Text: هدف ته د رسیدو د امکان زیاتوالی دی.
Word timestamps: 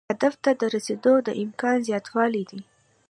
هدف 0.09 0.33
ته 0.43 0.51
د 0.61 0.61
رسیدو 0.75 1.13
د 1.27 1.29
امکان 1.43 1.77
زیاتوالی 1.87 2.43
دی. 2.51 2.61